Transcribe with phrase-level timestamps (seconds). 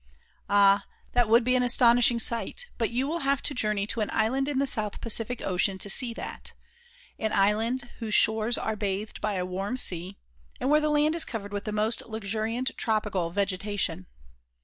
[0.49, 4.09] Ah, that would be an astonishing sight, but you will have to journey to an
[4.11, 6.53] island in the South Pacific Ocean to see that;
[7.19, 10.17] an island whose shores are bathed by a warm sea,
[10.59, 14.07] and where the land is covered with the most luxuriant tropical vegetation.